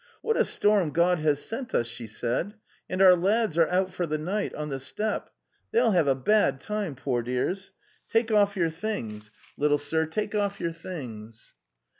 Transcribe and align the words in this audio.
'"What 0.23 0.35
a 0.35 0.45
storm 0.45 0.89
God 0.89 1.19
has 1.19 1.45
sent 1.45 1.75
us!" 1.75 1.85
she 1.85 2.07
said.'"" 2.07 2.55
And 2.89 3.03
our 3.03 3.15
lads 3.15 3.55
are 3.55 3.67
out 3.67 3.93
for 3.93 4.07
the 4.07 4.17
night 4.17 4.51
on 4.55 4.69
the 4.69 4.79
steppe; 4.79 5.29
they'll 5.71 5.91
have 5.91 6.07
a 6.07 6.15
bad 6.15 6.59
time, 6.59 6.95
poor 6.95 7.21
dears! 7.21 7.71
'Take 8.09 8.31
off 8.31 8.57
your 8.57 8.71
things, 8.71 9.29
little 9.57 9.77
sir, 9.77 10.07
take 10.07 10.33
off 10.33 10.59
your 10.59 10.73
things." 10.73 11.53